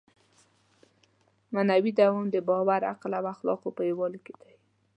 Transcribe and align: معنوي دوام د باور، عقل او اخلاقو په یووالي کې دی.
معنوي 1.53 1.91
دوام 1.99 2.25
د 2.31 2.35
باور، 2.47 2.81
عقل 2.91 3.11
او 3.19 3.25
اخلاقو 3.35 3.75
په 3.77 3.81
یووالي 3.89 4.19
کې 4.25 4.33
دی. 4.41 4.53